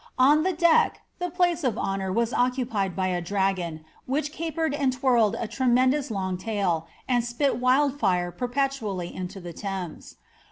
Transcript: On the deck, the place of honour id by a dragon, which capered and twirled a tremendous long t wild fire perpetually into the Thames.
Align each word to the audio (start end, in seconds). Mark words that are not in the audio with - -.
On 0.17 0.41
the 0.41 0.51
deck, 0.53 1.01
the 1.19 1.29
place 1.29 1.63
of 1.63 1.77
honour 1.77 2.11
id 2.17 2.95
by 2.95 3.07
a 3.09 3.21
dragon, 3.21 3.85
which 4.07 4.31
capered 4.31 4.73
and 4.73 4.91
twirled 4.91 5.35
a 5.37 5.47
tremendous 5.47 6.09
long 6.09 6.39
t 6.39 6.59
wild 7.39 7.99
fire 7.99 8.31
perpetually 8.31 9.13
into 9.13 9.39
the 9.39 9.53
Thames. 9.53 10.15